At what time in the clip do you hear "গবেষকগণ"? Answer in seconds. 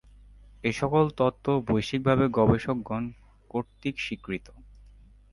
2.29-3.03